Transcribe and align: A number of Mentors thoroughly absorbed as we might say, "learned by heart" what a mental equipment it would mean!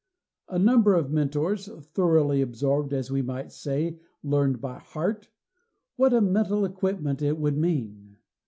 A 0.49 0.57
number 0.57 0.95
of 0.95 1.11
Mentors 1.11 1.67
thoroughly 1.67 2.41
absorbed 2.41 2.91
as 2.91 3.11
we 3.11 3.21
might 3.21 3.51
say, 3.51 3.99
"learned 4.23 4.59
by 4.59 4.79
heart" 4.79 5.29
what 5.95 6.11
a 6.11 6.21
mental 6.21 6.65
equipment 6.65 7.21
it 7.21 7.37
would 7.37 7.55
mean! 7.55 8.17